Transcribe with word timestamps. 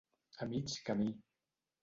A 0.45 0.47
mig 0.53 0.79
camí. 0.89 1.07